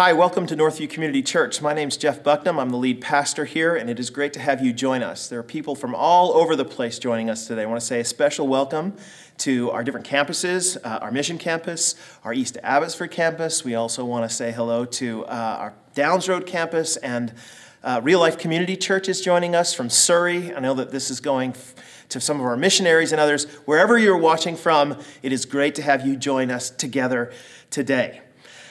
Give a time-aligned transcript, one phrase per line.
[0.00, 1.60] Hi, welcome to Northview Community Church.
[1.60, 2.58] My name's Jeff Bucknam.
[2.58, 5.28] I'm the lead pastor here, and it is great to have you join us.
[5.28, 7.64] There are people from all over the place joining us today.
[7.64, 8.96] I want to say a special welcome
[9.40, 13.62] to our different campuses, uh, our Mission Campus, our East Abbotsford campus.
[13.62, 17.34] We also want to say hello to uh, our Downs Road campus and
[17.84, 20.54] uh, Real Life Community Church is joining us from Surrey.
[20.54, 21.74] I know that this is going f-
[22.08, 23.44] to some of our missionaries and others.
[23.66, 27.34] Wherever you're watching from, it is great to have you join us together
[27.68, 28.22] today.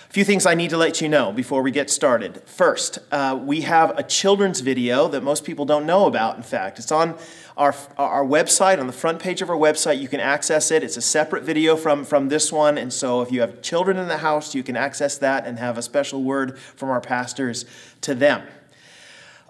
[0.09, 2.41] A few things I need to let you know before we get started.
[2.47, 6.79] First, uh, we have a children's video that most people don't know about, in fact.
[6.79, 7.15] It's on
[7.55, 10.01] our, our website, on the front page of our website.
[10.01, 10.81] You can access it.
[10.81, 12.79] It's a separate video from, from this one.
[12.79, 15.77] And so if you have children in the house, you can access that and have
[15.77, 17.65] a special word from our pastors
[18.01, 18.41] to them.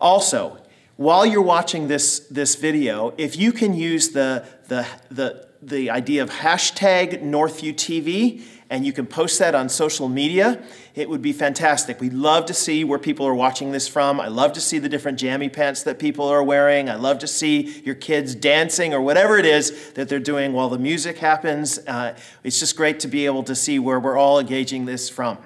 [0.01, 0.57] Also,
[0.97, 6.21] while you're watching this, this video, if you can use the, the, the, the idea
[6.21, 11.33] of hashtag Northview TV and you can post that on social media, it would be
[11.33, 11.99] fantastic.
[11.99, 14.19] We'd love to see where people are watching this from.
[14.19, 16.89] I love to see the different jammy pants that people are wearing.
[16.89, 20.69] I love to see your kids dancing or whatever it is that they're doing while
[20.69, 21.79] the music happens.
[21.79, 25.39] Uh, it's just great to be able to see where we're all engaging this from.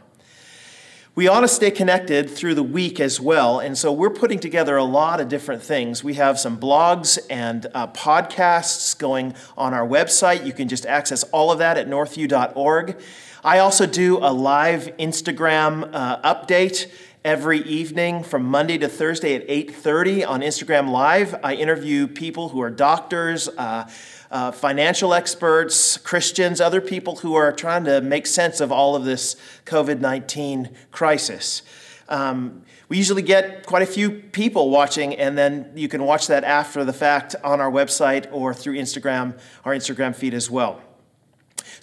[1.15, 3.59] We ought to stay connected through the week as well.
[3.59, 6.03] And so we're putting together a lot of different things.
[6.03, 10.43] We have some blogs and uh, podcasts going on our website.
[10.43, 12.99] You can just access all of that at northview.org.
[13.43, 16.91] I also do a live Instagram uh, update
[17.25, 21.35] every evening from Monday to Thursday at 8:30 on Instagram Live.
[21.41, 23.89] I interview people who are doctors, uh,
[24.29, 29.05] uh, financial experts, Christians, other people who are trying to make sense of all of
[29.05, 31.61] this COVID 19 crisis.
[32.09, 36.43] Um, we usually get quite a few people watching, and then you can watch that
[36.43, 40.81] after the fact on our website or through Instagram, our Instagram feed as well.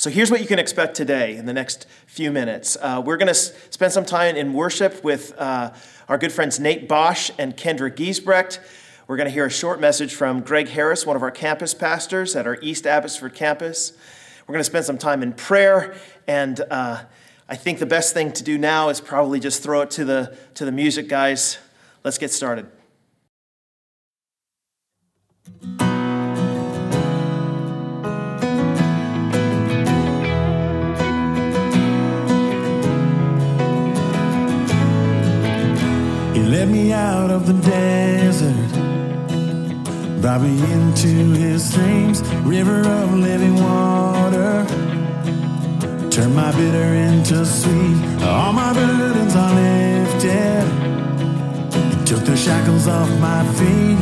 [0.01, 2.75] So here's what you can expect today in the next few minutes.
[2.81, 5.75] Uh, we're going to s- spend some time in worship with uh,
[6.09, 8.61] our good friends Nate Bosch and Kendra Giesbrecht.
[9.06, 12.34] We're going to hear a short message from Greg Harris, one of our campus pastors
[12.34, 13.93] at our East Abbotsford campus.
[14.47, 15.94] We're going to spend some time in prayer,
[16.27, 17.03] and uh,
[17.47, 20.34] I think the best thing to do now is probably just throw it to the,
[20.55, 21.59] to the music, guys.
[22.05, 22.71] Let's get started.
[36.50, 38.72] Led me out of the desert,
[40.21, 44.66] brought me into his streams, river of living water.
[46.11, 50.66] Turned my bitter into sweet, all my burdens are lifted.
[52.05, 53.99] Took the shackles off my feet.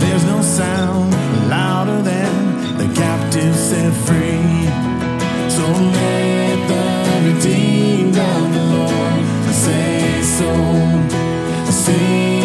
[0.00, 1.12] There's no sound
[1.48, 4.68] louder than the captive set free.
[5.56, 5.64] So
[5.96, 6.84] let the
[7.32, 10.97] redeemed of the Lord say so.
[11.88, 12.37] Sing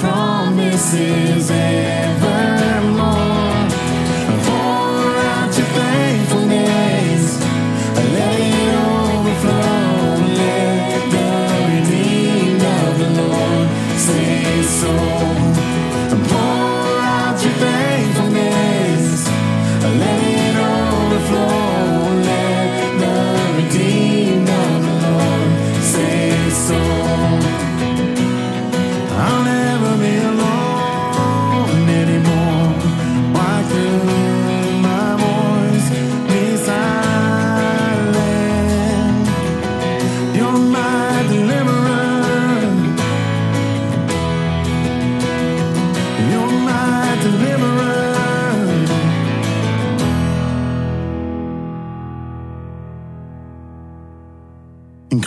[0.00, 1.50] promises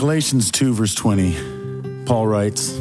[0.09, 2.75] Galatians 2, verse 20, Paul writes,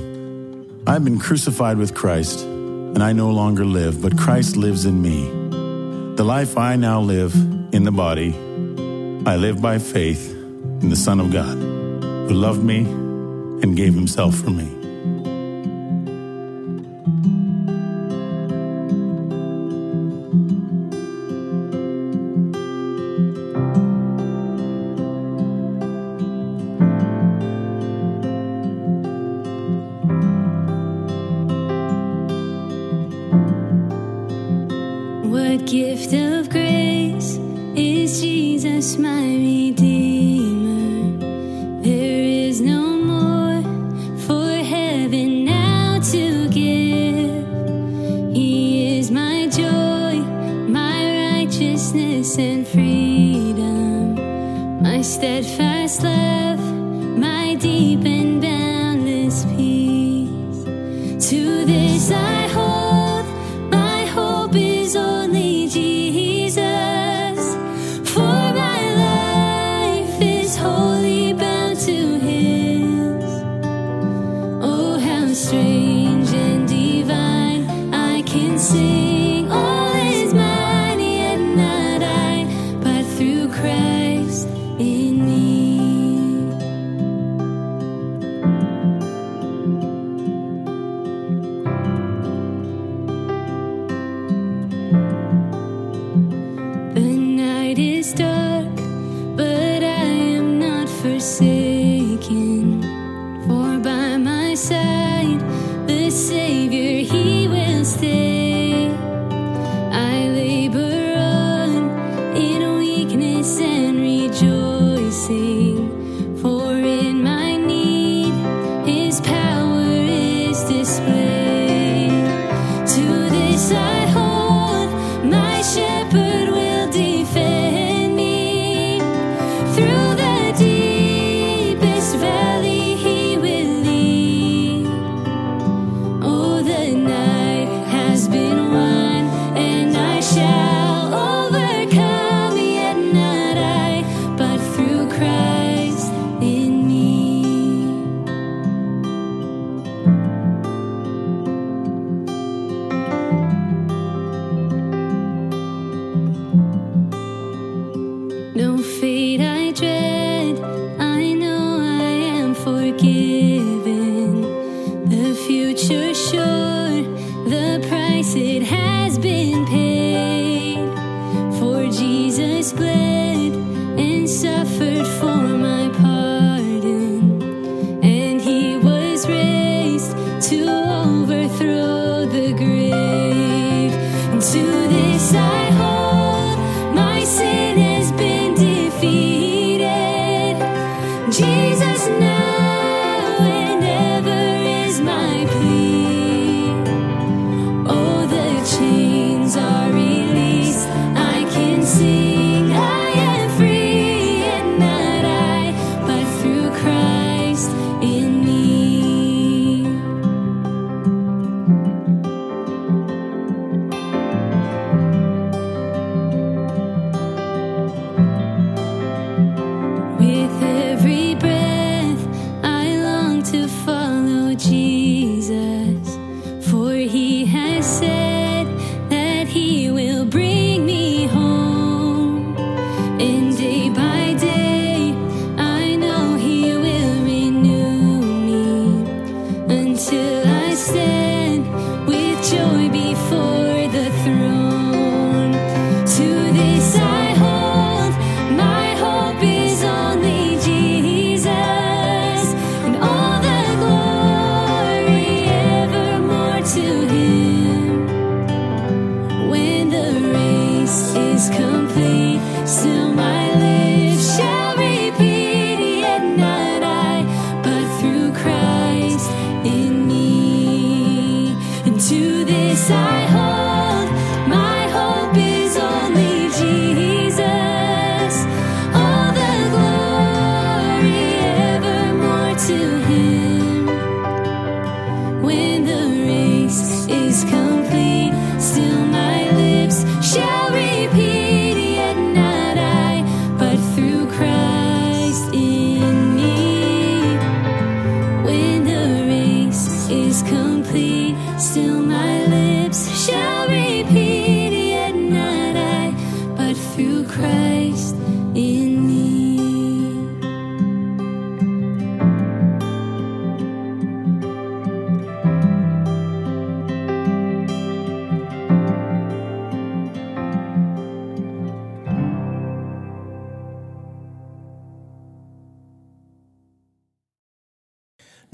[0.86, 5.02] I have been crucified with Christ, and I no longer live, but Christ lives in
[5.02, 5.28] me.
[6.16, 7.34] The life I now live
[7.74, 8.30] in the body,
[9.26, 14.34] I live by faith in the Son of God, who loved me and gave himself
[14.34, 14.77] for me.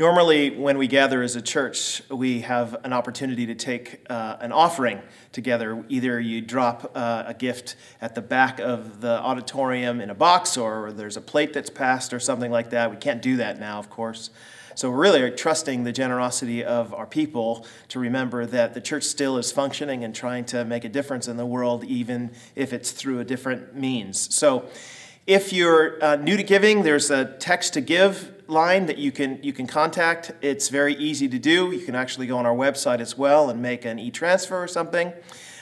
[0.04, 4.52] Normally, when we gather as a church, we have an opportunity to take uh, an
[4.52, 5.00] offering
[5.32, 5.82] together.
[5.88, 10.58] Either you drop uh, a gift at the back of the auditorium in a box,
[10.58, 12.90] or there's a plate that's passed, or something like that.
[12.90, 14.28] We can't do that now, of course.
[14.74, 19.38] So we're really trusting the generosity of our people to remember that the church still
[19.38, 23.20] is functioning and trying to make a difference in the world, even if it's through
[23.20, 24.34] a different means.
[24.34, 24.68] So
[25.26, 29.38] if you're uh, new to giving, there's a text to give line that you can
[29.42, 30.32] you can contact.
[30.40, 31.72] It's very easy to do.
[31.72, 35.12] You can actually go on our website as well and make an e-transfer or something.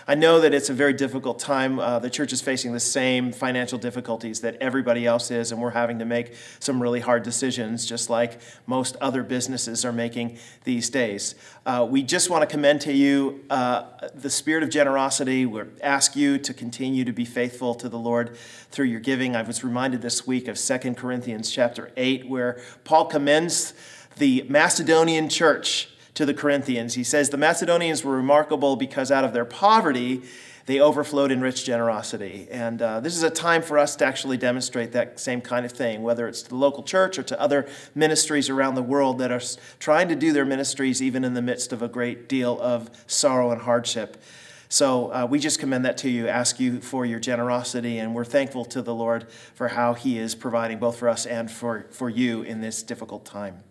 [0.07, 1.79] I know that it's a very difficult time.
[1.79, 5.71] Uh, the church is facing the same financial difficulties that everybody else is, and we're
[5.71, 10.91] having to make some really hard decisions, just like most other businesses are making these
[10.91, 11.37] days.
[11.65, 15.47] Uh, we just want to commend to you uh, the spirit of generosity.
[15.47, 18.37] We ask you to continue to be faithful to the Lord
[18.71, 19.37] through your giving.
[19.37, 23.75] I was reminded this week of 2 Corinthians chapter 8, where Paul commends
[24.17, 26.95] the Macedonian church to the Corinthians.
[26.95, 30.23] He says, The Macedonians were remarkable because out of their poverty,
[30.67, 32.47] they overflowed in rich generosity.
[32.51, 35.73] And uh, this is a time for us to actually demonstrate that same kind of
[35.73, 39.33] thing, whether it's to the local church or to other ministries around the world that
[39.33, 39.43] are
[39.79, 43.51] trying to do their ministries even in the midst of a great deal of sorrow
[43.51, 44.23] and hardship.
[44.69, 48.25] So uh, we just commend that to you, ask you for your generosity, and we're
[48.25, 52.09] thankful to the Lord for how He is providing both for us and for, for
[52.09, 53.65] you in this difficult time.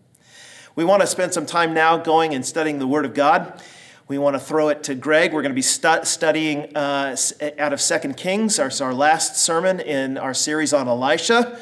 [0.75, 3.61] We want to spend some time now going and studying the Word of God.
[4.07, 5.33] We want to throw it to Greg.
[5.33, 7.15] We're going to be stu- studying uh,
[7.59, 11.59] out of Second Kings, our, our last sermon in our series on Elisha.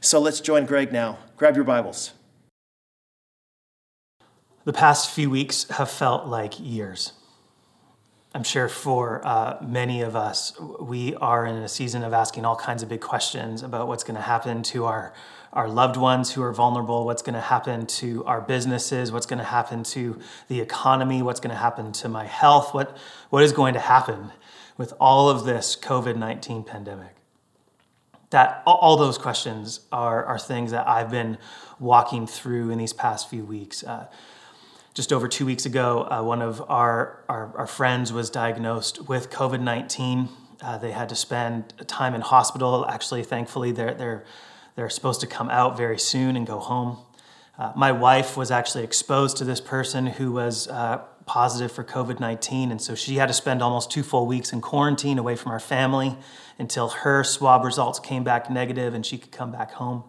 [0.00, 1.18] So let's join Greg now.
[1.36, 2.12] Grab your Bibles.
[4.64, 7.12] The past few weeks have felt like years.
[8.34, 12.56] I'm sure for uh, many of us, we are in a season of asking all
[12.56, 15.12] kinds of big questions about what's going to happen to our
[15.52, 19.38] our loved ones who are vulnerable, what's going to happen to our businesses, what's going
[19.38, 22.96] to happen to the economy, what's going to happen to my health, what,
[23.30, 24.30] what is going to happen
[24.76, 27.16] with all of this COVID 19 pandemic.
[28.30, 31.36] That all those questions are, are things that I've been
[31.80, 33.82] walking through in these past few weeks.
[33.82, 34.06] Uh,
[34.94, 39.30] just over two weeks ago, uh, one of our, our, our, friends was diagnosed with
[39.30, 40.28] COVID 19.
[40.62, 42.86] Uh, they had to spend time in hospital.
[42.88, 44.24] Actually, thankfully, they're, they're
[44.74, 46.98] they're supposed to come out very soon and go home.
[47.58, 52.18] Uh, my wife was actually exposed to this person who was uh, positive for COVID
[52.18, 55.52] 19, and so she had to spend almost two full weeks in quarantine away from
[55.52, 56.16] our family
[56.58, 60.04] until her swab results came back negative and she could come back home.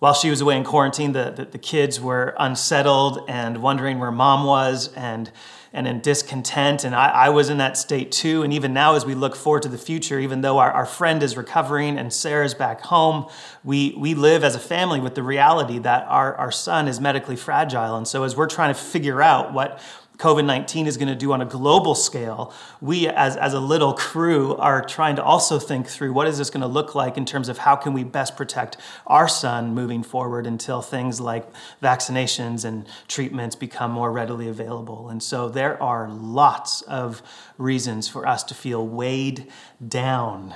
[0.00, 4.10] While she was away in quarantine, the, the, the kids were unsettled and wondering where
[4.10, 5.30] mom was, and
[5.72, 6.84] and in discontent.
[6.84, 8.42] And I, I, was in that state too.
[8.42, 11.22] And even now, as we look forward to the future, even though our, our friend
[11.22, 13.28] is recovering and Sarah's back home,
[13.62, 17.36] we, we live as a family with the reality that our, our son is medically
[17.36, 17.96] fragile.
[17.96, 19.80] And so, as we're trying to figure out what,
[20.20, 23.94] COVID 19 is going to do on a global scale, we as, as a little
[23.94, 27.24] crew are trying to also think through what is this going to look like in
[27.24, 31.48] terms of how can we best protect our son moving forward until things like
[31.82, 35.08] vaccinations and treatments become more readily available.
[35.08, 37.22] And so there are lots of
[37.56, 39.50] reasons for us to feel weighed
[39.86, 40.54] down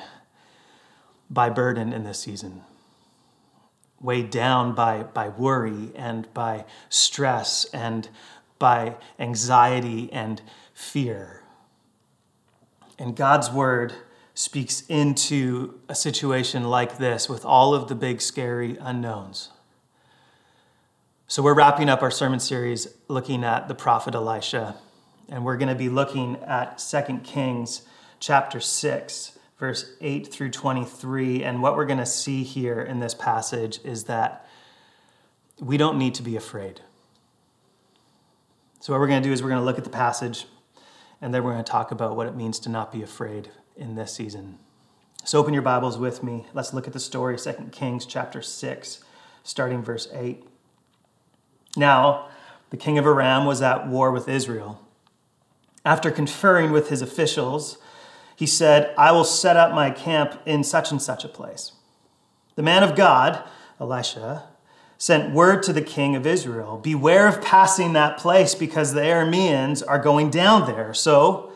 [1.30, 2.60] by burden in this season
[4.04, 8.06] weighed down by, by worry and by stress and
[8.58, 10.42] by anxiety and
[10.72, 11.42] fear.
[12.98, 13.94] And God's word
[14.34, 19.50] speaks into a situation like this with all of the big, scary unknowns.
[21.26, 24.76] So, we're wrapping up our sermon series looking at the prophet Elisha,
[25.28, 27.82] and we're going to be looking at 2 Kings
[28.20, 31.42] chapter 6, verse 8 through 23.
[31.42, 34.46] And what we're going to see here in this passage is that
[35.58, 36.80] we don't need to be afraid.
[38.84, 40.44] So, what we're going to do is we're going to look at the passage
[41.22, 43.48] and then we're going to talk about what it means to not be afraid
[43.78, 44.58] in this season.
[45.24, 46.44] So, open your Bibles with me.
[46.52, 49.02] Let's look at the story, 2 Kings chapter 6,
[49.42, 50.44] starting verse 8.
[51.78, 52.28] Now,
[52.68, 54.86] the king of Aram was at war with Israel.
[55.86, 57.78] After conferring with his officials,
[58.36, 61.72] he said, I will set up my camp in such and such a place.
[62.54, 63.44] The man of God,
[63.80, 64.42] Elisha,
[65.04, 69.82] sent word to the king of Israel Beware of passing that place because the Arameans
[69.86, 70.94] are going down there.
[70.94, 71.52] So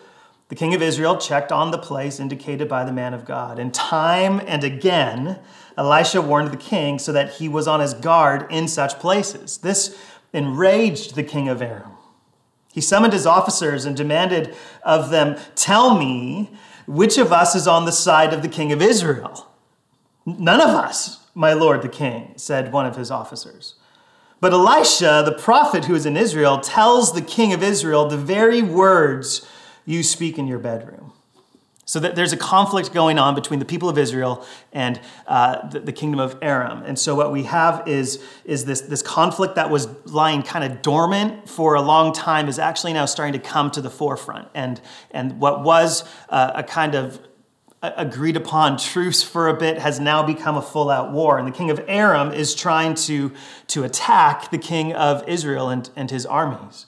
[0.49, 3.59] the king of Israel checked on the place indicated by the man of God.
[3.59, 5.39] And time and again,
[5.79, 9.57] Elisha warned the king so that he was on his guard in such places.
[9.57, 9.99] This
[10.35, 11.93] enraged the king of Aram.
[12.71, 16.51] He summoned his officers and demanded of them, Tell me
[16.87, 19.47] which of us is on the side of the king of Israel.
[20.27, 23.77] None of us, my lord the king, said one of his officers.
[24.41, 28.61] But Elisha, the prophet who is in Israel, tells the king of Israel the very
[28.61, 29.49] words
[29.87, 31.13] you speak in your bedroom.
[31.85, 35.81] So that there's a conflict going on between the people of Israel and uh, the,
[35.81, 36.83] the, kingdom of Aram.
[36.83, 40.83] And so what we have is, is this, this conflict that was lying kind of
[40.83, 44.49] dormant for a long time is actually now starting to come to the forefront.
[44.55, 44.81] And,
[45.13, 47.27] and what was uh, a kind of
[47.83, 51.39] agreed upon truce for a bit has now become a full out war.
[51.39, 53.33] And the king of Aram is trying to,
[53.69, 56.87] to attack the king of Israel and, and his armies.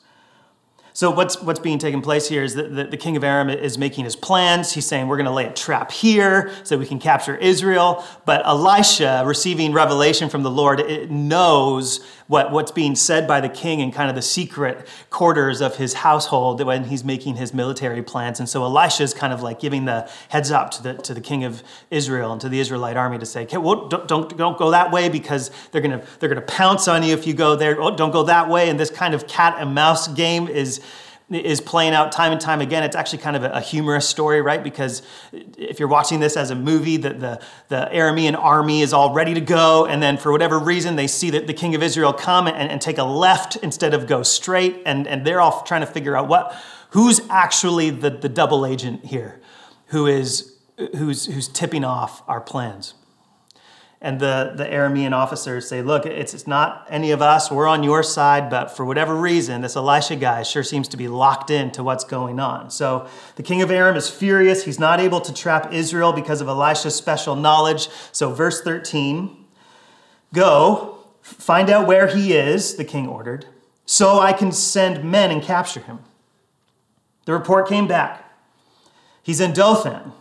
[0.93, 3.79] So what's what's being taken place here is that the, the king of Aram is
[3.79, 4.73] making his plans.
[4.73, 8.05] He's saying we're going to lay a trap here so we can capture Israel.
[8.27, 13.81] But Elisha, receiving revelation from the Lord, knows what, what's being said by the king
[13.81, 18.39] in kind of the secret quarters of his household when he's making his military plans.
[18.39, 21.21] And so Elisha is kind of like giving the heads up to the to the
[21.21, 24.57] king of Israel and to the Israelite army to say, okay, well, don't, don't, don't
[24.57, 27.83] go that way because they're gonna they're gonna pounce on you if you go there.
[27.83, 28.71] Oh, don't go that way.
[28.71, 30.81] And this kind of cat and mouse game is
[31.31, 32.83] is playing out time and time again.
[32.83, 34.63] It's actually kind of a, humorous story, right?
[34.63, 39.15] Because if you're watching this as a movie, the, the, the Aramean army is all
[39.15, 42.13] ready to go, and then for whatever reason, they see that the king of Israel
[42.13, 45.83] come and, and take a left instead of go straight, and, and they're all trying
[45.83, 46.55] to figure out what
[46.91, 49.41] who's actually the, the double agent here,
[49.87, 50.57] who is
[50.97, 52.95] who's who's tipping off our plans
[54.03, 57.83] and the, the Aramean officers say, Look, it's, it's not any of us, we're on
[57.83, 61.83] your side, but for whatever reason, this Elisha guy sure seems to be locked into
[61.83, 62.71] what's going on.
[62.71, 64.65] So the king of Aram is furious.
[64.65, 67.89] He's not able to trap Israel because of Elisha's special knowledge.
[68.13, 69.37] So, verse 13
[70.33, 73.47] Go, find out where he is, the king ordered,
[73.85, 75.99] so I can send men and capture him.
[77.27, 78.25] The report came back.
[79.23, 80.13] He's in Dothan.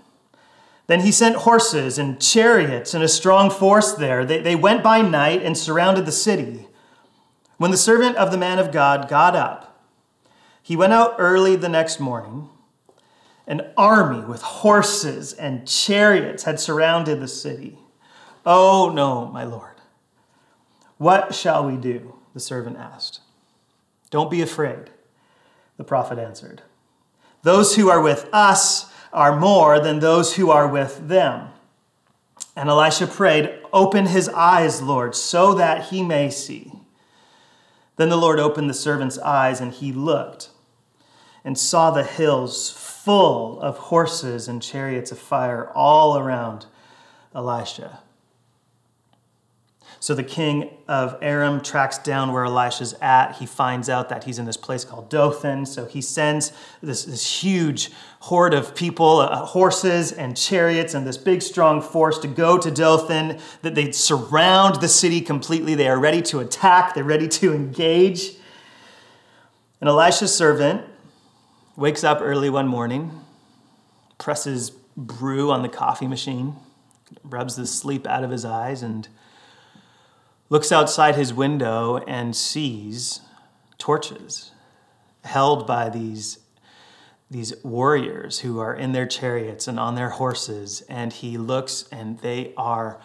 [0.89, 4.25] Then he sent horses and chariots and a strong force there.
[4.25, 6.65] They, they went by night and surrounded the city.
[7.57, 9.85] When the servant of the man of God got up,
[10.63, 12.49] he went out early the next morning.
[13.45, 17.77] An army with horses and chariots had surrounded the city.
[18.43, 19.75] Oh, no, my lord.
[20.97, 22.15] What shall we do?
[22.33, 23.19] The servant asked.
[24.09, 24.89] Don't be afraid,
[25.77, 26.63] the prophet answered.
[27.43, 31.49] Those who are with us are more than those who are with them.
[32.55, 36.71] And Elisha prayed, Open his eyes, Lord, so that he may see.
[37.95, 40.49] Then the Lord opened the servant's eyes, and he looked
[41.43, 46.65] and saw the hills full of horses and chariots of fire all around
[47.33, 47.99] Elisha.
[50.01, 53.35] So the king of Aram tracks down where Elisha's at.
[53.35, 55.65] He finds out that he's in this place called Dothan.
[55.65, 61.17] So he sends this, this huge horde of people, uh, horses and chariots, and this
[61.17, 63.39] big strong force to go to Dothan.
[63.61, 65.75] That they surround the city completely.
[65.75, 66.93] They are ready to attack.
[66.93, 68.31] They're ready to engage.
[69.81, 70.85] And Elisha's servant
[71.75, 73.21] wakes up early one morning,
[74.17, 76.55] presses brew on the coffee machine,
[77.23, 79.07] rubs the sleep out of his eyes, and
[80.49, 83.21] looks outside his window and sees
[83.77, 84.51] torches
[85.23, 86.39] held by these,
[87.29, 90.81] these warriors who are in their chariots and on their horses.
[90.89, 92.99] And he looks and they are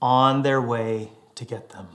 [0.00, 1.88] on their way to get them.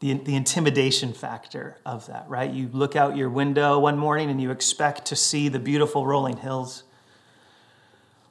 [0.00, 2.48] The, the intimidation factor of that, right?
[2.48, 6.36] You look out your window one morning and you expect to see the beautiful rolling
[6.36, 6.84] hills.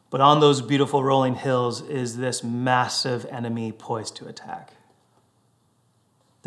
[0.09, 4.76] But on those beautiful rolling hills is this massive enemy poised to attack.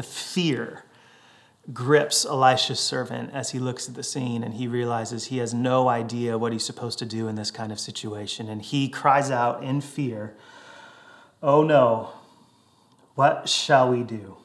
[0.00, 0.84] The fear
[1.74, 5.90] grips Elisha's servant as he looks at the scene and he realizes he has no
[5.90, 8.48] idea what he's supposed to do in this kind of situation.
[8.48, 10.34] And he cries out in fear,
[11.42, 12.12] Oh no,
[13.14, 14.38] what shall we do?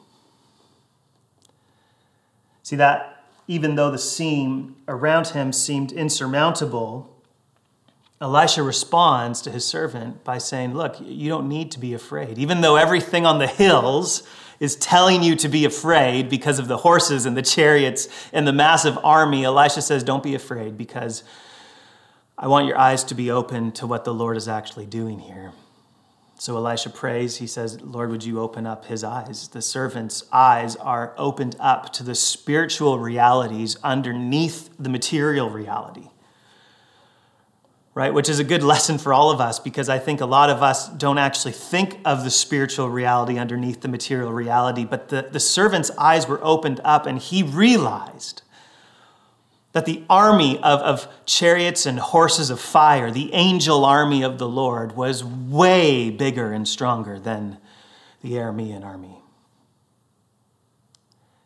[2.62, 7.14] See, that even though the scene around him seemed insurmountable,
[8.21, 12.38] Elisha responds to his servant by saying, Look, you don't need to be afraid.
[12.38, 14.23] Even though everything on the hills
[14.60, 18.54] is telling you to be afraid because of the horses and the chariots and the
[18.54, 21.23] massive army, Elisha says, Don't be afraid because
[22.38, 25.51] I want your eyes to be open to what the Lord is actually doing here.
[26.38, 27.38] So Elisha prays.
[27.38, 29.49] He says, Lord, would you open up his eyes?
[29.49, 36.10] The servant's eyes are opened up to the spiritual realities underneath the material reality
[37.96, 38.14] right?
[38.14, 40.62] Which is a good lesson for all of us because I think a lot of
[40.62, 44.86] us don't actually think of the spiritual reality underneath the material reality.
[44.86, 48.44] But the, the servant's eyes were opened up and he realized
[49.72, 54.48] that the army of, of chariots and horses of fire, the angel army of the
[54.48, 57.58] Lord, was way bigger and stronger than
[58.22, 59.18] the Aramean army.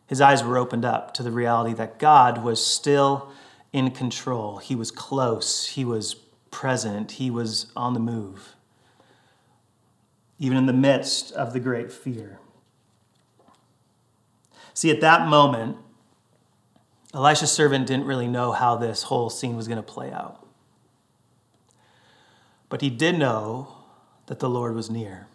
[0.06, 3.32] His eyes were opened up to the reality that God was still
[3.74, 4.58] in control.
[4.58, 6.16] He was close, He was
[6.52, 8.56] present, He was on the move,
[10.38, 12.40] even in the midst of the great fear.
[14.74, 15.78] See, at that moment,
[17.14, 20.46] Elisha's servant didn't really know how this whole scene was going to play out.
[22.70, 23.76] But he did know
[24.28, 25.29] that the Lord was near.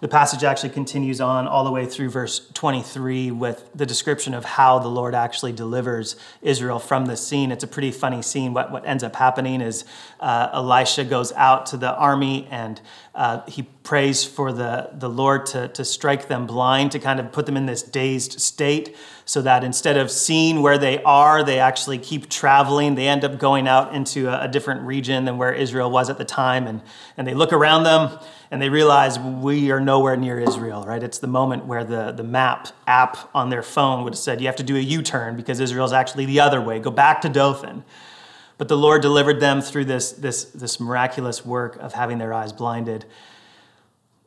[0.00, 4.46] The passage actually continues on all the way through verse 23 with the description of
[4.46, 7.52] how the Lord actually delivers Israel from this scene.
[7.52, 8.54] It's a pretty funny scene.
[8.54, 9.84] What, what ends up happening is
[10.18, 12.80] uh, Elisha goes out to the army and
[13.14, 17.32] uh, he prays for the, the Lord to, to strike them blind, to kind of
[17.32, 21.58] put them in this dazed state, so that instead of seeing where they are, they
[21.58, 22.94] actually keep traveling.
[22.94, 26.18] They end up going out into a, a different region than where Israel was at
[26.18, 26.82] the time, and,
[27.16, 28.18] and they look around them
[28.50, 31.02] and they realize we are nowhere near Israel, right?
[31.02, 34.46] It's the moment where the, the map app on their phone would have said, you
[34.48, 36.80] have to do a U turn because Israel's actually the other way.
[36.80, 37.84] Go back to Dothan.
[38.60, 42.52] But the Lord delivered them through this, this, this miraculous work of having their eyes
[42.52, 43.06] blinded.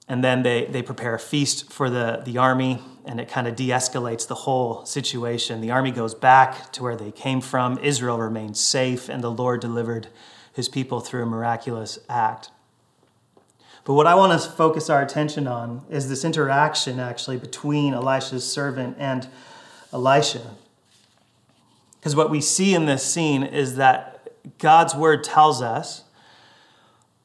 [0.07, 3.55] And then they, they prepare a feast for the, the army, and it kind of
[3.55, 5.61] de escalates the whole situation.
[5.61, 7.77] The army goes back to where they came from.
[7.77, 10.07] Israel remains safe, and the Lord delivered
[10.51, 12.49] his people through a miraculous act.
[13.83, 18.51] But what I want to focus our attention on is this interaction actually between Elisha's
[18.51, 19.27] servant and
[19.93, 20.55] Elisha.
[21.99, 24.12] Because what we see in this scene is that
[24.57, 26.03] God's word tells us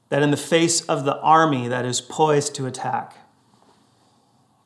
[0.09, 3.17] that in the face of the army that is poised to attack,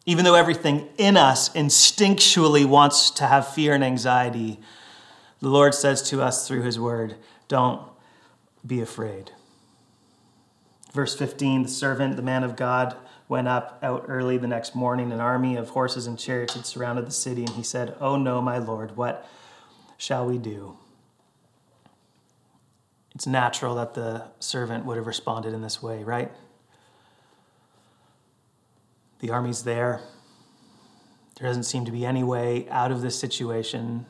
[0.05, 4.61] even though everything in us instinctually wants to have fear and anxiety,
[5.41, 7.17] the Lord says to us through his word,
[7.49, 7.83] don't
[8.67, 9.33] be afraid.
[10.93, 12.97] Verse 15 the servant, the man of God,
[13.29, 15.11] went up out early the next morning.
[15.11, 18.43] An army of horses and chariots had surrounded the city, and he said, Oh no,
[18.43, 19.27] my Lord, what
[19.97, 20.77] shall we do?
[23.15, 26.31] It's natural that the servant would have responded in this way, right?
[29.21, 30.01] The army's there.
[31.39, 34.07] There doesn't seem to be any way out of this situation.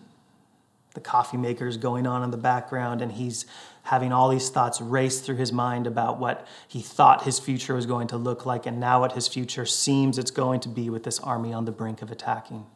[0.95, 3.47] The coffee maker is going on in the background, and he's
[3.85, 7.87] having all these thoughts race through his mind about what he thought his future was
[7.87, 11.03] going to look like, and now what his future seems it's going to be with
[11.03, 12.67] this army on the brink of attacking.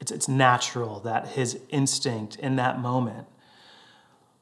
[0.00, 3.26] It's, it's natural that his instinct in that moment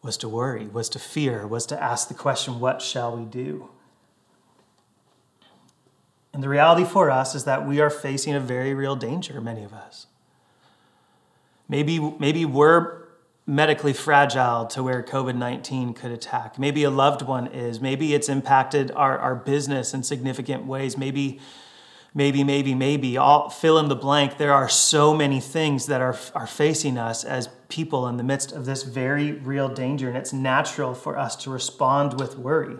[0.04, 3.70] was to worry, was to fear, was to ask the question, What shall we do?
[6.32, 9.64] And the reality for us is that we are facing a very real danger, many
[9.64, 10.06] of us.
[11.68, 13.04] Maybe, maybe we're
[13.46, 16.58] medically fragile to where COVID 19 could attack.
[16.58, 17.80] Maybe a loved one is.
[17.80, 20.98] Maybe it's impacted our, our business in significant ways.
[20.98, 21.40] Maybe,
[22.14, 23.16] maybe, maybe, maybe.
[23.16, 24.38] All fill in the blank.
[24.38, 28.52] There are so many things that are, are facing us as people in the midst
[28.52, 32.78] of this very real danger, and it's natural for us to respond with worry.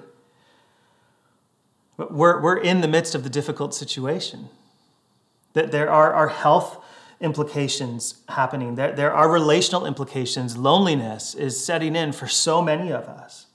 [1.96, 4.48] But we're, we're in the midst of the difficult situation.
[5.52, 6.82] That there are our health
[7.20, 8.74] implications happening.
[8.74, 10.56] There, there are relational implications.
[10.56, 13.46] Loneliness is setting in for so many of us.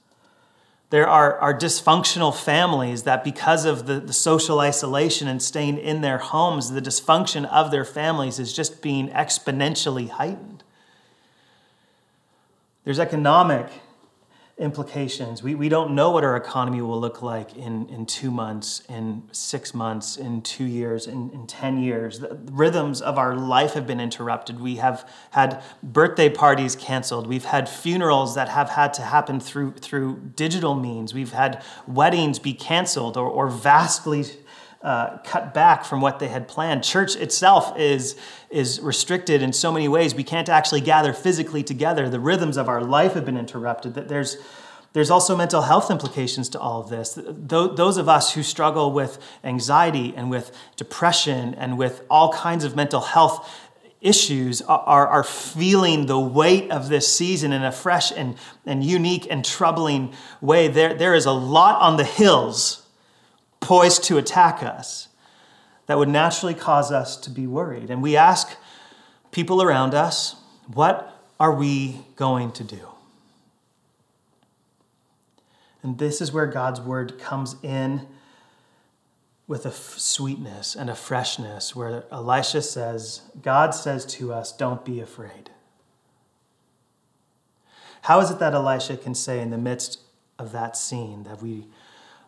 [0.90, 6.00] There are, are dysfunctional families that, because of the, the social isolation and staying in
[6.00, 10.64] their homes, the dysfunction of their families is just being exponentially heightened.
[12.84, 13.70] There's economic
[14.60, 15.42] implications.
[15.42, 19.22] We, we don't know what our economy will look like in, in two months, in
[19.32, 22.20] six months, in two years, in, in 10 years.
[22.20, 24.60] The rhythms of our life have been interrupted.
[24.60, 27.26] We have had birthday parties canceled.
[27.26, 31.14] We've had funerals that have had to happen through, through digital means.
[31.14, 34.24] We've had weddings be canceled or, or vastly
[34.82, 36.82] uh, cut back from what they had planned.
[36.82, 38.16] Church itself is,
[38.50, 40.14] is restricted in so many ways.
[40.14, 42.08] We can't actually gather physically together.
[42.08, 43.94] The rhythms of our life have been interrupted.
[43.94, 44.36] That there's
[44.92, 47.16] there's also mental health implications to all of this.
[47.16, 52.74] Those of us who struggle with anxiety and with depression and with all kinds of
[52.74, 53.48] mental health
[54.00, 59.28] issues are, are feeling the weight of this season in a fresh and, and unique
[59.30, 60.66] and troubling way.
[60.66, 62.79] There, there is a lot on the hills
[63.60, 65.08] poised to attack us
[65.86, 67.90] that would naturally cause us to be worried.
[67.90, 68.56] And we ask
[69.30, 70.36] people around us,
[70.72, 72.88] what are we going to do?
[75.82, 78.06] And this is where God's word comes in
[79.46, 85.00] with a sweetness and a freshness, where Elisha says, God says to us, don't be
[85.00, 85.50] afraid.
[88.02, 90.00] How is it that Elisha can say in the midst
[90.38, 91.66] of that scene that we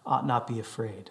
[0.05, 1.11] ought not be afraid?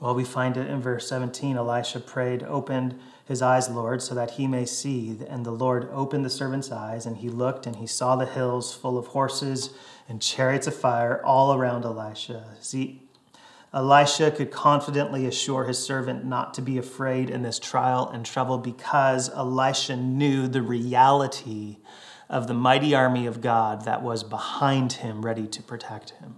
[0.00, 1.56] Well, we find it in verse 17.
[1.56, 5.18] Elisha prayed, opened his eyes, Lord, so that he may see.
[5.28, 8.72] And the Lord opened the servant's eyes, and he looked, and he saw the hills
[8.72, 9.70] full of horses
[10.08, 12.56] and chariots of fire all around Elisha.
[12.60, 13.02] See,
[13.74, 18.56] Elisha could confidently assure his servant not to be afraid in this trial and trouble
[18.56, 21.78] because Elisha knew the reality
[22.30, 26.36] of the mighty army of God that was behind him, ready to protect him.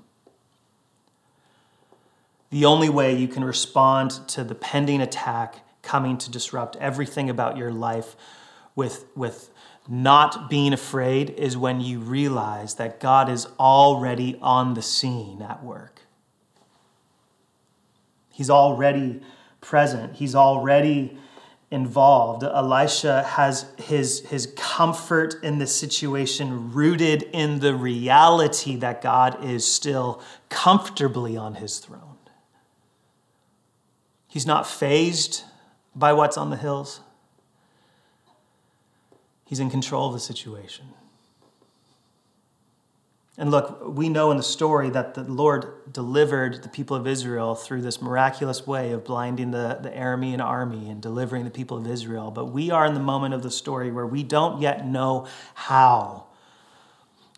[2.50, 7.56] The only way you can respond to the pending attack coming to disrupt everything about
[7.56, 8.16] your life
[8.74, 9.50] with, with
[9.88, 15.62] not being afraid is when you realize that God is already on the scene at
[15.62, 16.02] work.
[18.32, 19.20] He's already
[19.60, 20.16] present.
[20.16, 21.18] He's already
[21.70, 22.42] involved.
[22.42, 29.70] Elisha has his, his comfort in the situation rooted in the reality that God is
[29.70, 32.10] still comfortably on his throne.
[34.30, 35.42] He's not fazed
[35.94, 37.00] by what's on the hills.
[39.44, 40.86] He's in control of the situation.
[43.36, 47.56] And look, we know in the story that the Lord delivered the people of Israel
[47.56, 51.86] through this miraculous way of blinding the, the Aramean army and delivering the people of
[51.88, 52.30] Israel.
[52.30, 56.26] But we are in the moment of the story where we don't yet know how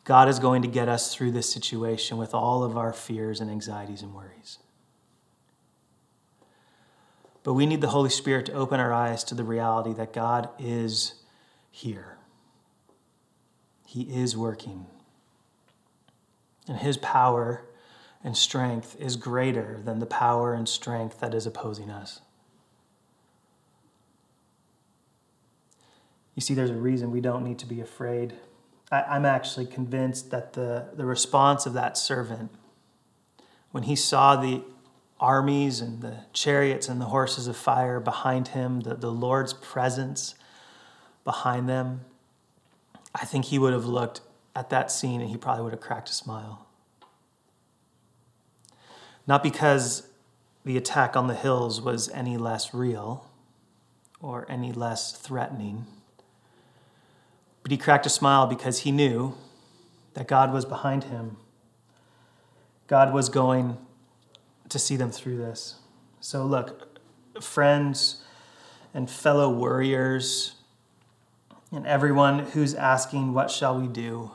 [0.05, 3.51] God is going to get us through this situation with all of our fears and
[3.51, 4.59] anxieties and worries.
[7.45, 10.49] But we need the Holy Spirit to open our eyes to the reality that God
[10.59, 11.15] is
[11.71, 12.17] here.
[13.87, 14.87] He is working.
[16.69, 17.65] And His power
[18.23, 22.21] and strength is greater than the power and strength that is opposing us.
[26.35, 28.35] You see, there's a reason we don't need to be afraid.
[28.91, 32.51] I, am actually convinced that the, the response of that servant,
[33.71, 34.63] when he saw the
[35.23, 40.35] armies and the chariots and the horses of fire behind him, the, the Lord's presence
[41.25, 42.01] behind them,
[43.15, 44.21] I think he would have looked
[44.57, 46.67] at that scene and he probably would have cracked a smile.
[49.27, 50.09] Not because
[50.65, 53.31] the attack on the hills was any less real
[54.21, 55.87] or any less threatening,
[57.63, 59.35] but he cracked a smile because he knew
[60.15, 61.37] that God was behind him.
[62.89, 63.79] God was going
[64.73, 65.77] to see them through this.
[66.21, 66.99] So, look,
[67.41, 68.23] friends
[68.95, 70.55] and fellow warriors,
[71.71, 74.31] and everyone who's asking, What shall we do?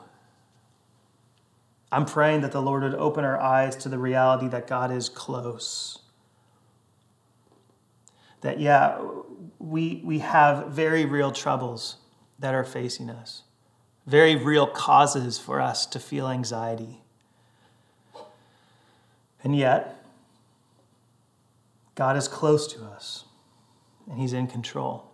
[1.90, 5.08] I'm praying that the Lord would open our eyes to the reality that God is
[5.08, 5.98] close.
[8.42, 9.00] That, yeah,
[9.58, 11.96] we, we have very real troubles
[12.38, 13.42] that are facing us,
[14.06, 17.00] very real causes for us to feel anxiety.
[19.42, 19.97] And yet,
[21.98, 23.24] God is close to us,
[24.08, 25.10] and He's in control.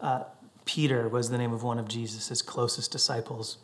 [0.00, 0.24] Uh,
[0.64, 3.58] Peter was the name of one of Jesus' closest disciples.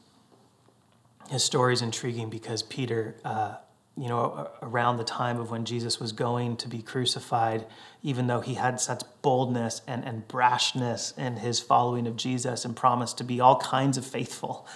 [1.31, 3.55] His story is intriguing because Peter, uh,
[3.97, 7.65] you know, around the time of when Jesus was going to be crucified,
[8.03, 12.77] even though he had such boldness and, and brashness in his following of Jesus and
[12.77, 14.67] promised to be all kinds of faithful,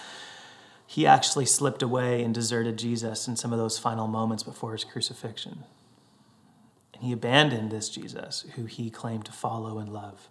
[0.92, 4.84] he actually slipped away and deserted Jesus in some of those final moments before his
[4.84, 5.64] crucifixion.
[6.92, 10.28] And he abandoned this Jesus who he claimed to follow and love.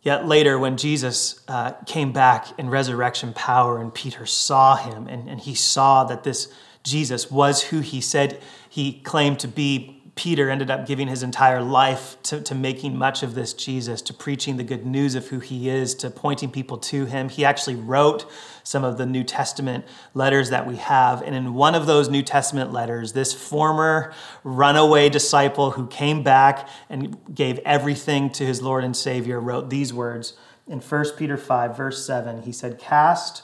[0.00, 5.28] Yet later, when Jesus uh, came back in resurrection power and Peter saw him and,
[5.28, 6.52] and he saw that this
[6.84, 11.60] Jesus was who he said he claimed to be, Peter ended up giving his entire
[11.60, 15.40] life to, to making much of this Jesus, to preaching the good news of who
[15.40, 17.28] he is, to pointing people to him.
[17.28, 18.24] He actually wrote
[18.62, 21.20] some of the New Testament letters that we have.
[21.20, 26.66] And in one of those New Testament letters, this former runaway disciple who came back
[26.88, 30.32] and gave everything to his Lord and Savior wrote these words
[30.66, 32.42] in 1 Peter 5, verse 7.
[32.42, 33.42] He said, Cast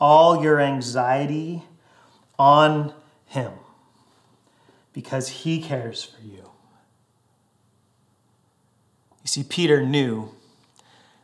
[0.00, 1.64] all your anxiety
[2.38, 2.94] on
[3.26, 3.52] him
[4.94, 6.50] because he cares for you.
[9.22, 10.30] You see, Peter knew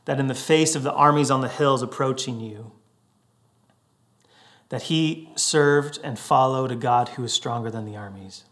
[0.04, 2.72] that in the face of the armies on the hills approaching you,
[4.68, 8.44] that he served and followed a God who is stronger than the armies.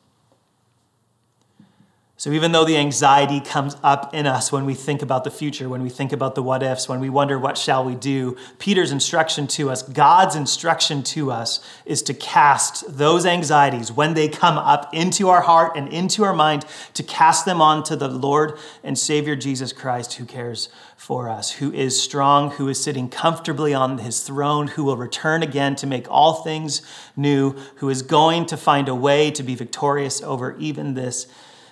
[2.21, 5.69] So, even though the anxiety comes up in us when we think about the future,
[5.69, 8.91] when we think about the what ifs, when we wonder what shall we do, Peter's
[8.91, 14.59] instruction to us, God's instruction to us, is to cast those anxieties when they come
[14.59, 18.99] up into our heart and into our mind, to cast them onto the Lord and
[18.99, 23.99] Savior Jesus Christ, who cares for us, who is strong, who is sitting comfortably on
[23.99, 26.83] his throne, who will return again to make all things
[27.17, 31.29] new, who is going to find a way to be victorious over even this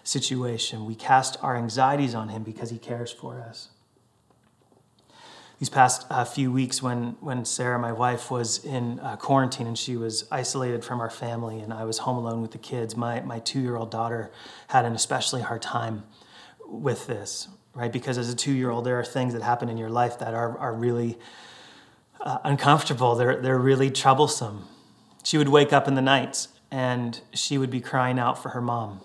[0.07, 0.87] situation.
[0.87, 3.69] We cast our anxieties on him because he cares for us.
[5.59, 9.77] These past uh, few weeks, when, when Sarah, my wife, was in uh, quarantine and
[9.77, 13.21] she was isolated from our family, and I was home alone with the kids, my,
[13.21, 14.31] my two year old daughter
[14.69, 16.05] had an especially hard time
[16.67, 17.91] with this, right?
[17.91, 20.35] Because as a two year old, there are things that happen in your life that
[20.35, 21.19] are, are really
[22.21, 24.67] uh, uncomfortable, they're, they're really troublesome.
[25.25, 28.61] She would wake up in the nights and she would be crying out for her
[28.61, 29.01] mom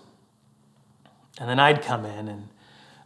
[1.38, 2.48] and then I'd come in and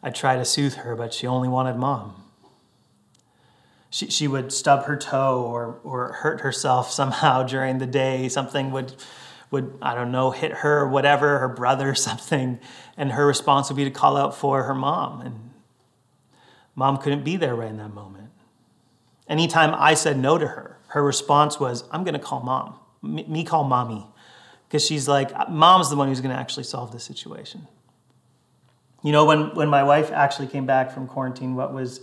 [0.02, 2.22] I'd try to soothe her, but she only wanted mom.
[3.90, 8.28] She, she would stub her toe or, or hurt herself somehow during the day.
[8.28, 8.94] Something would,
[9.50, 12.58] would, I don't know, hit her or whatever, her brother or something.
[12.96, 15.20] And her response would be to call out for her mom.
[15.20, 15.50] And
[16.74, 18.30] mom couldn't be there right in that moment.
[19.28, 22.78] Anytime I said no to her, her response was, I'm going to call mom.
[23.02, 24.06] Me call mommy.
[24.68, 27.66] Because she's like, mom's the one who's going to actually solve this situation.
[29.02, 32.00] You know, when, when my wife actually came back from quarantine, what was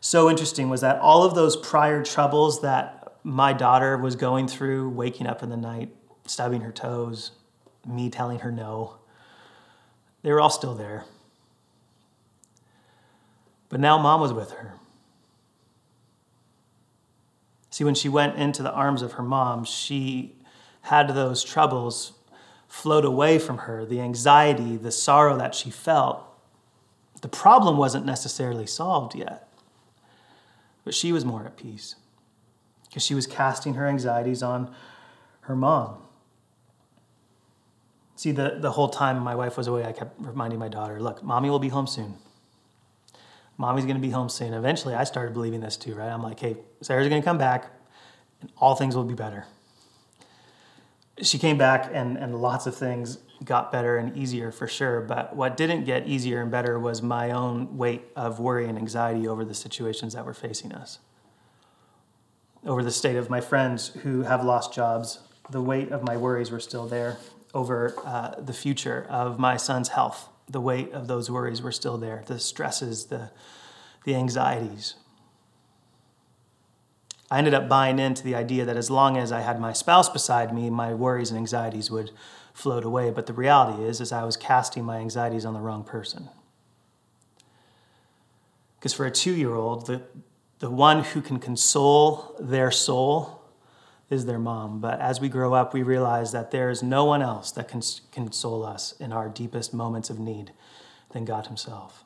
[0.00, 4.88] so interesting was that all of those prior troubles that my daughter was going through,
[4.90, 5.94] waking up in the night,
[6.26, 7.32] stubbing her toes,
[7.86, 8.96] me telling her no,
[10.22, 11.04] they were all still there.
[13.68, 14.74] But now mom was with her.
[17.70, 20.34] See, when she went into the arms of her mom, she
[20.82, 22.12] had those troubles
[22.70, 26.24] flowed away from her, the anxiety, the sorrow that she felt.
[27.20, 29.48] The problem wasn't necessarily solved yet,
[30.84, 31.96] but she was more at peace
[32.86, 34.72] because she was casting her anxieties on
[35.42, 35.98] her mom.
[38.14, 41.24] See, the, the whole time my wife was away, I kept reminding my daughter, look,
[41.24, 42.14] mommy will be home soon.
[43.58, 44.54] Mommy's to be home soon.
[44.54, 46.08] Eventually, I started believing this too, right?
[46.08, 47.66] I'm like, hey, Sarah's to come back
[48.40, 49.44] and all things will be better
[51.22, 55.00] she came back and, and lots of things got better and easier for sure.
[55.00, 59.26] But what didn't get easier and better was my own weight of worry and anxiety
[59.26, 60.98] over the situations that were facing us.
[62.66, 66.50] Over the state of my friends who have lost jobs, the weight of my worries
[66.50, 67.16] were still there.
[67.54, 71.96] Over uh, the future of my son's health, the weight of those worries were still
[71.96, 72.22] there.
[72.26, 73.30] The stresses, the,
[74.04, 74.94] the anxieties.
[77.30, 80.08] I ended up buying into the idea that as long as I had my spouse
[80.08, 82.10] beside me, my worries and anxieties would
[82.52, 83.10] float away.
[83.10, 86.28] But the reality is, is I was casting my anxieties on the wrong person.
[88.78, 90.02] Because for a two-year-old, the,
[90.58, 93.42] the one who can console their soul
[94.08, 94.80] is their mom.
[94.80, 97.80] But as we grow up, we realize that there is no one else that can
[98.10, 100.52] console us in our deepest moments of need
[101.12, 102.04] than God Himself.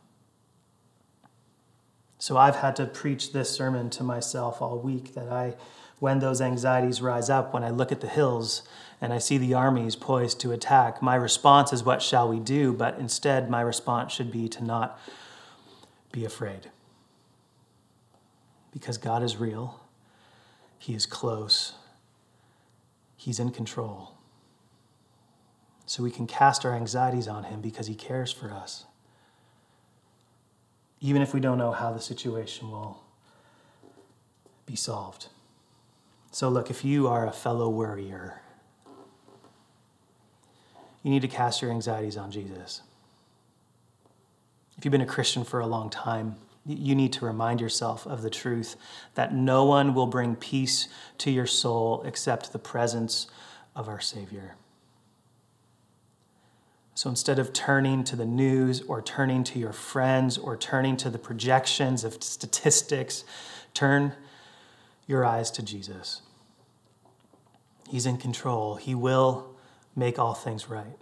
[2.25, 5.57] So I've had to preach this sermon to myself all week that I,
[5.99, 8.63] when those anxieties rise up, when I look at the hills
[8.99, 12.73] and I see the armies poised to attack, my response is, What shall we do?
[12.73, 14.99] But instead, my response should be to not
[16.13, 16.71] be afraid.
[18.73, 19.83] Because God is real,
[20.79, 21.75] He is close,
[23.19, 24.13] He's in control.
[25.85, 28.87] So we can cast our anxieties on Him because He cares for us
[31.05, 32.99] even if we don't know how the situation will
[34.65, 35.29] be solved.
[36.33, 38.41] So, look, if you are a fellow worrier,
[41.03, 42.81] you need to cast your anxieties on Jesus.
[44.79, 48.23] If you've been a Christian for a long time, you need to remind yourself of
[48.23, 48.75] the truth
[49.15, 50.89] that no one will bring peace
[51.19, 53.27] to your soul except the presence
[53.77, 54.55] of our Savior.
[56.95, 61.11] So instead of turning to the news or turning to your friends or turning to
[61.11, 63.25] the projections of statistics,
[63.75, 64.13] turn
[65.07, 66.23] your eyes to Jesus.
[67.91, 69.55] He's in control, He will
[69.97, 70.97] make all things right.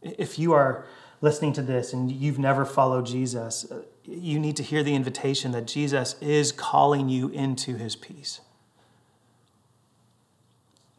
[0.00, 0.86] If you are
[1.20, 5.50] listening to this and you've never followed Jesus, uh, you need to hear the invitation
[5.52, 8.40] that Jesus is calling you into His peace.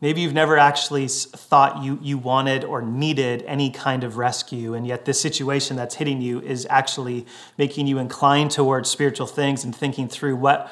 [0.01, 4.87] Maybe you've never actually thought you, you wanted or needed any kind of rescue, and
[4.87, 7.25] yet this situation that's hitting you is actually
[7.57, 10.71] making you inclined towards spiritual things and thinking through what,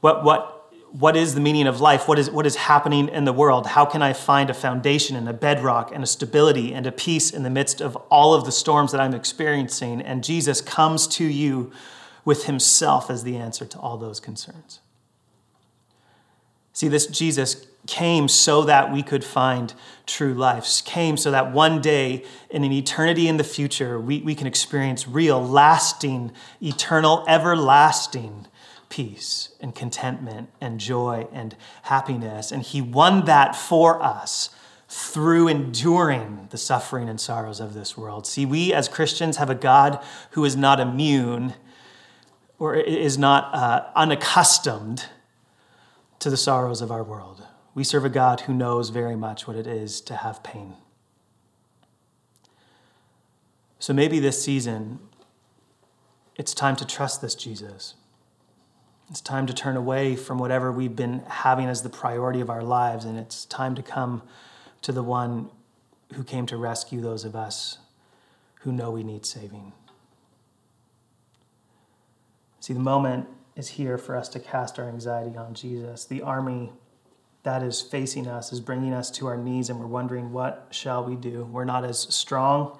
[0.00, 2.06] what, what, what is the meaning of life?
[2.06, 3.66] What is, what is happening in the world?
[3.66, 7.32] How can I find a foundation and a bedrock and a stability and a peace
[7.32, 10.00] in the midst of all of the storms that I'm experiencing?
[10.00, 11.72] And Jesus comes to you
[12.24, 14.78] with himself as the answer to all those concerns.
[16.72, 19.74] See, this Jesus came so that we could find
[20.06, 24.34] true life, came so that one day in an eternity in the future, we, we
[24.34, 28.46] can experience real, lasting, eternal, everlasting
[28.88, 32.52] peace and contentment and joy and happiness.
[32.52, 34.50] And he won that for us
[34.88, 38.26] through enduring the suffering and sorrows of this world.
[38.26, 41.54] See, we as Christians have a God who is not immune
[42.58, 45.06] or is not uh, unaccustomed
[46.20, 47.44] to the sorrows of our world.
[47.74, 50.74] We serve a God who knows very much what it is to have pain.
[53.78, 55.00] So maybe this season,
[56.36, 57.94] it's time to trust this Jesus.
[59.10, 62.62] It's time to turn away from whatever we've been having as the priority of our
[62.62, 64.22] lives, and it's time to come
[64.82, 65.50] to the one
[66.14, 67.78] who came to rescue those of us
[68.60, 69.72] who know we need saving.
[72.60, 76.06] See, the moment is here for us to cast our anxiety on Jesus.
[76.06, 76.72] The army
[77.44, 81.04] that is facing us is bringing us to our knees, and we're wondering, what shall
[81.04, 81.44] we do?
[81.44, 82.78] We're not as strong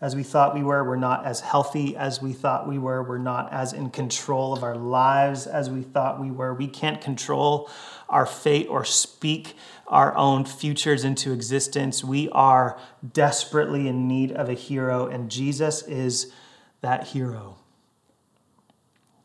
[0.00, 0.84] as we thought we were.
[0.84, 3.02] We're not as healthy as we thought we were.
[3.02, 6.52] We're not as in control of our lives as we thought we were.
[6.52, 7.70] We can't control
[8.08, 9.54] our fate or speak
[9.86, 12.02] our own futures into existence.
[12.02, 12.78] We are
[13.12, 16.32] desperately in need of a hero, and Jesus is
[16.80, 17.56] that hero.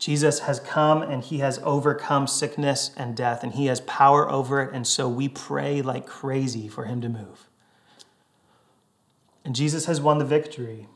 [0.01, 4.59] Jesus has come and he has overcome sickness and death, and he has power over
[4.63, 7.47] it, and so we pray like crazy for him to move.
[9.45, 10.87] And Jesus has won the victory.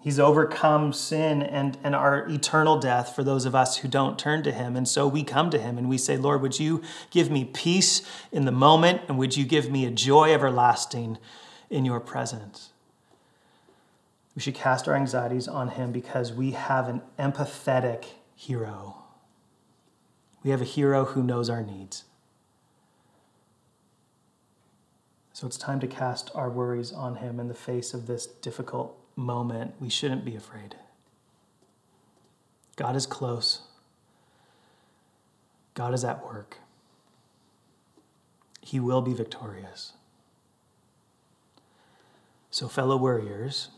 [0.00, 4.42] He's overcome sin and, and our eternal death for those of us who don't turn
[4.42, 4.74] to Him.
[4.74, 8.02] And so we come to Him and we say, Lord, would you give me peace
[8.32, 11.18] in the moment and would you give me a joy everlasting
[11.70, 12.70] in your presence?
[14.34, 18.04] We should cast our anxieties on Him because we have an empathetic
[18.38, 18.94] hero.
[20.44, 22.04] We have a hero who knows our needs.
[25.32, 28.96] So it's time to cast our worries on Him in the face of this difficult
[29.16, 29.74] moment.
[29.80, 30.76] We shouldn't be afraid.
[32.76, 33.62] God is close,
[35.74, 36.58] God is at work.
[38.60, 39.94] He will be victorious.
[42.50, 43.70] So, fellow warriors,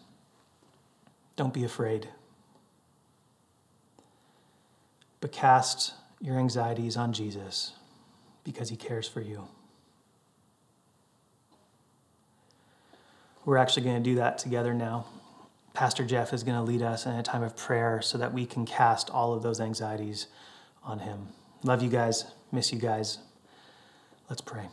[1.37, 2.09] don't be afraid,
[5.21, 7.73] but cast your anxieties on Jesus
[8.45, 9.47] because he cares for you.
[13.45, 15.07] We're actually going to do that together now.
[15.73, 18.45] Pastor Jeff is going to lead us in a time of prayer so that we
[18.45, 20.27] can cast all of those anxieties
[20.83, 21.29] on him.
[21.63, 22.27] Love you guys.
[22.53, 23.19] Miss you guys.
[24.29, 24.69] Let's pray.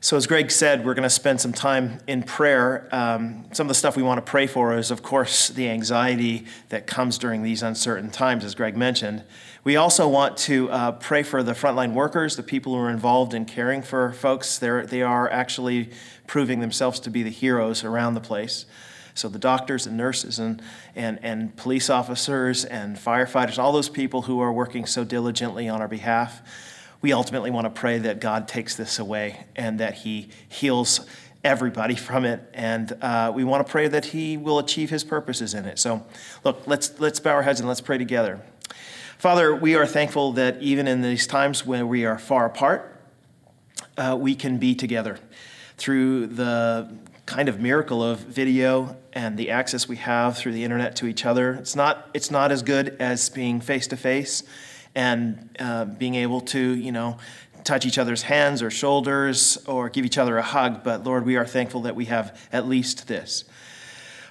[0.00, 2.88] So, as Greg said, we're going to spend some time in prayer.
[2.92, 6.46] Um, some of the stuff we want to pray for is, of course, the anxiety
[6.68, 9.24] that comes during these uncertain times, as Greg mentioned.
[9.64, 13.34] We also want to uh, pray for the frontline workers, the people who are involved
[13.34, 14.56] in caring for folks.
[14.56, 15.90] They're, they are actually
[16.28, 18.66] proving themselves to be the heroes around the place.
[19.14, 20.62] So, the doctors and nurses and,
[20.94, 25.80] and, and police officers and firefighters, all those people who are working so diligently on
[25.80, 26.40] our behalf
[27.00, 31.06] we ultimately want to pray that God takes this away and that He heals
[31.44, 32.40] everybody from it.
[32.52, 35.78] And uh, we want to pray that He will achieve His purposes in it.
[35.78, 36.04] So,
[36.44, 38.40] look, let's, let's bow our heads and let's pray together.
[39.18, 42.94] Father, we are thankful that even in these times when we are far apart,
[43.96, 45.18] uh, we can be together
[45.76, 46.88] through the
[47.26, 51.26] kind of miracle of video and the access we have through the internet to each
[51.26, 51.54] other.
[51.54, 54.44] It's not, it's not as good as being face to face
[54.98, 57.18] and uh, being able to, you know,
[57.62, 60.82] touch each other's hands or shoulders or give each other a hug.
[60.82, 63.44] But Lord, we are thankful that we have at least this.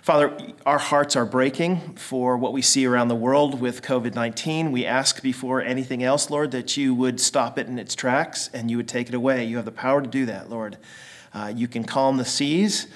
[0.01, 4.73] Father, our hearts are breaking for what we see around the world with COVID 19.
[4.73, 8.69] We ask before anything else, Lord, that you would stop it in its tracks and
[8.69, 9.45] you would take it away.
[9.45, 10.77] You have the power to do that, Lord.
[11.33, 12.87] Uh, you can calm the seas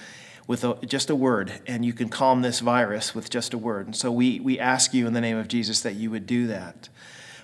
[0.45, 3.85] with a, just a word, and you can calm this virus with just a word.
[3.85, 6.47] And so we, we ask you in the name of Jesus that you would do
[6.47, 6.89] that.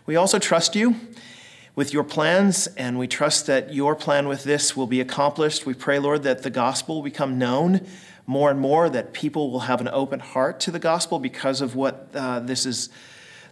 [0.07, 0.95] We also trust you
[1.75, 5.65] with your plans, and we trust that your plan with this will be accomplished.
[5.65, 7.85] We pray, Lord, that the gospel will become known
[8.25, 11.75] more and more, that people will have an open heart to the gospel because of
[11.75, 12.89] what uh, this is.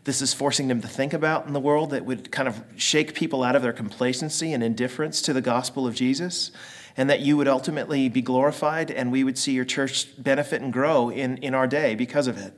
[0.06, 3.16] This is forcing them to think about in the world that would kind of shake
[3.16, 6.52] people out of their complacency and indifference to the gospel of Jesus,
[6.96, 10.72] and that you would ultimately be glorified and we would see your church benefit and
[10.72, 12.54] grow in, in our day because of it.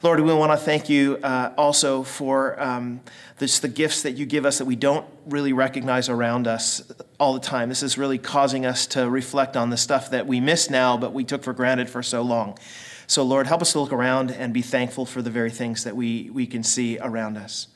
[0.00, 3.00] Lord, we want to thank you uh, also for um,
[3.38, 6.82] this, the gifts that you give us that we don't really recognize around us
[7.18, 7.68] all the time.
[7.68, 11.12] This is really causing us to reflect on the stuff that we miss now, but
[11.12, 12.56] we took for granted for so long.
[13.08, 15.96] So, Lord, help us to look around and be thankful for the very things that
[15.96, 17.66] we, we can see around us.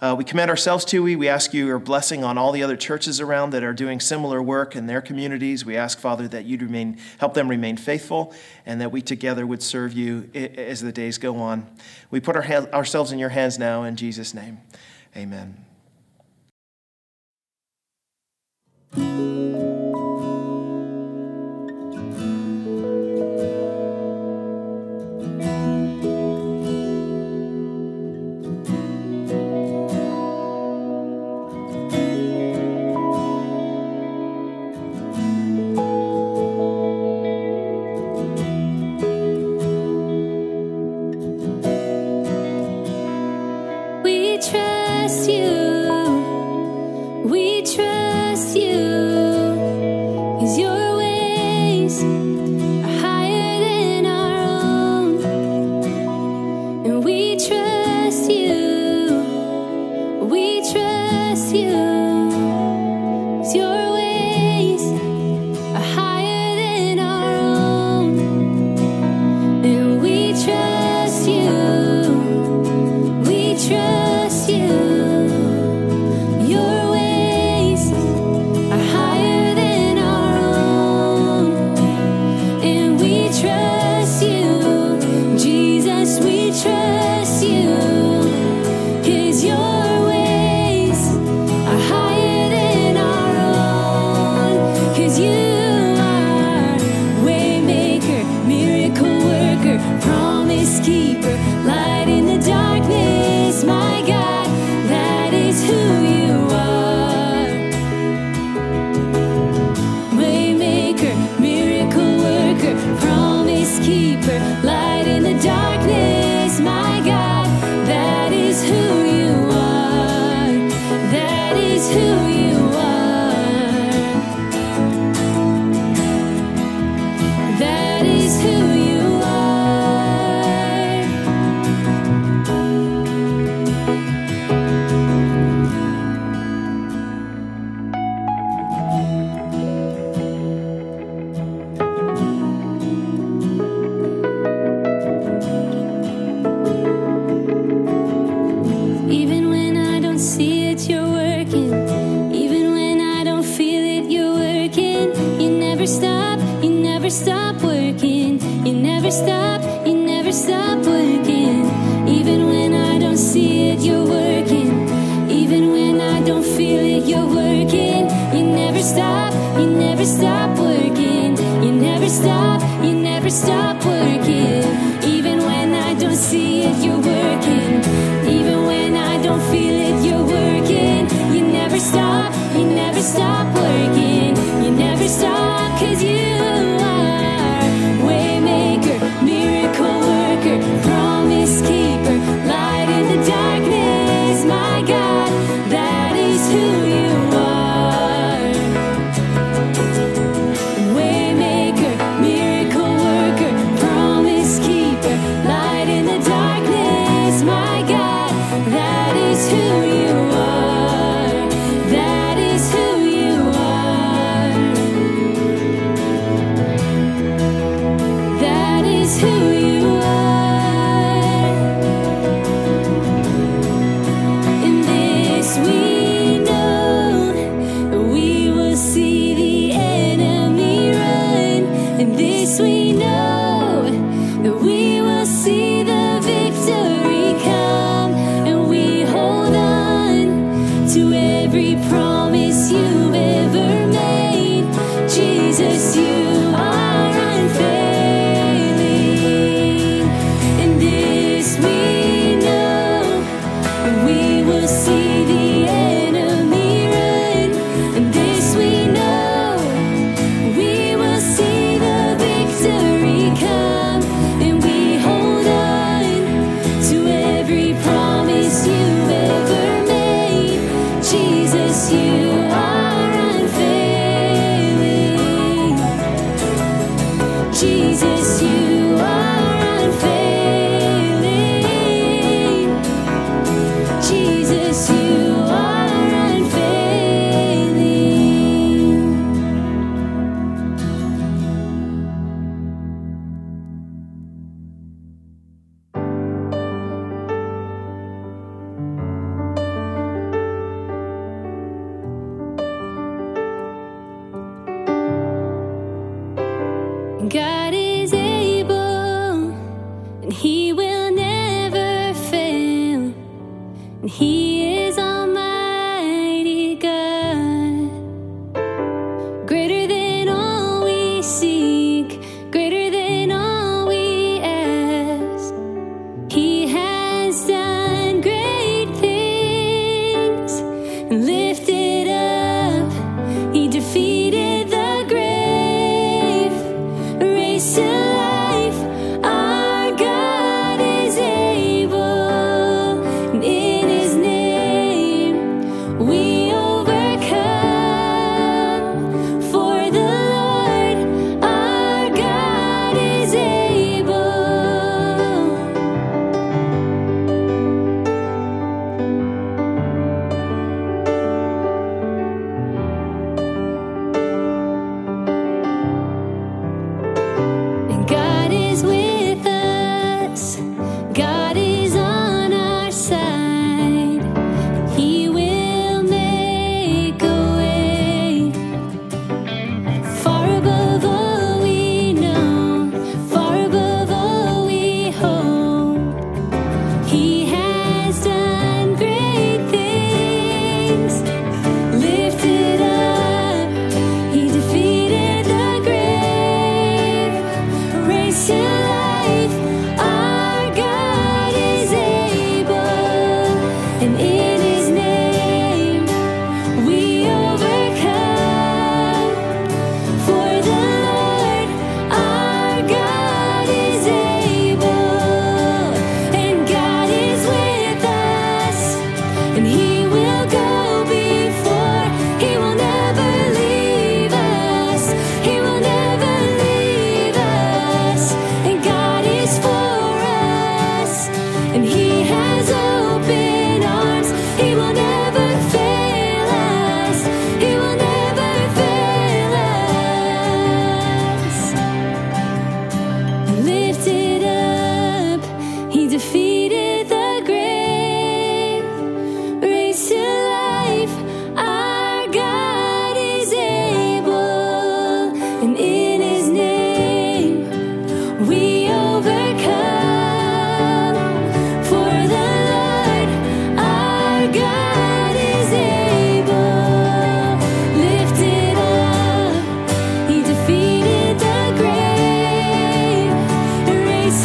[0.00, 1.18] Uh, we commend ourselves to you.
[1.18, 4.42] We ask you your blessing on all the other churches around that are doing similar
[4.42, 5.64] work in their communities.
[5.64, 8.34] We ask, Father, that you'd remain, help them remain faithful
[8.64, 11.66] and that we together would serve you as the days go on.
[12.10, 14.60] We put our ourselves in your hands now in Jesus' name.
[15.14, 15.69] Amen.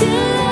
[0.01, 0.44] Raised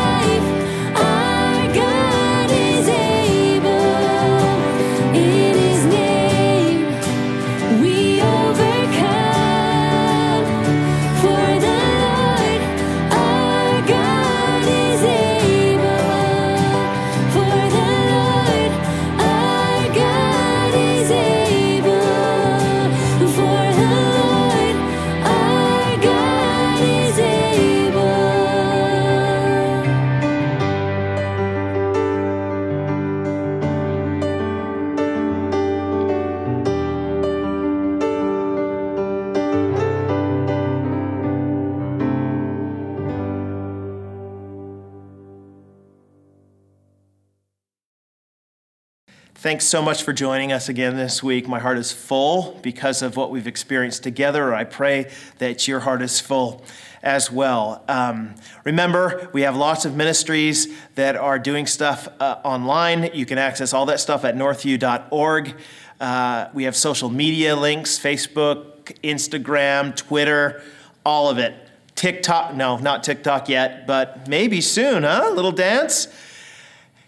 [49.54, 51.48] Thanks so much for joining us again this week.
[51.48, 54.52] My heart is full because of what we've experienced together.
[54.52, 56.66] I pray that your heart is full
[57.04, 57.84] as well.
[57.88, 58.34] Um,
[58.64, 63.12] remember, we have lots of ministries that are doing stuff uh, online.
[63.14, 65.56] You can access all that stuff at northview.org.
[66.00, 70.64] Uh, we have social media links Facebook, Instagram, Twitter,
[71.06, 71.54] all of it.
[71.94, 75.26] TikTok, no, not TikTok yet, but maybe soon, huh?
[75.28, 76.08] A little dance.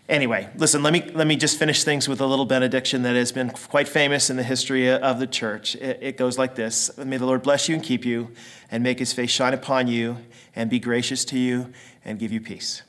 [0.07, 3.31] Anyway, listen, let me, let me just finish things with a little benediction that has
[3.31, 5.75] been quite famous in the history of the church.
[5.75, 8.29] It, it goes like this May the Lord bless you and keep you,
[8.69, 10.17] and make his face shine upon you,
[10.55, 12.83] and be gracious to you, and give you peace.